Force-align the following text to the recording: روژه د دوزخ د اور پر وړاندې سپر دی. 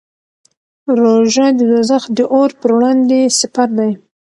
روژه 0.99 1.47
د 1.57 1.59
دوزخ 1.71 2.03
د 2.17 2.19
اور 2.33 2.49
پر 2.59 2.69
وړاندې 2.75 3.19
سپر 3.39 3.69
دی. 3.77 3.91